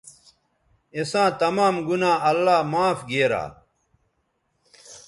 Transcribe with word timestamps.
اِساں 0.97 1.29
تمام 1.41 1.75
گنا 1.87 2.11
اللہ 2.29 2.57
معاف 2.71 2.99
گیرا 3.09 3.43